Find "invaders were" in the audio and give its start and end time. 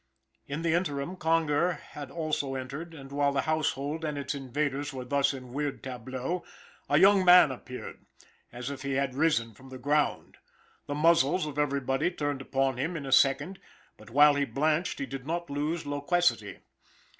4.33-5.05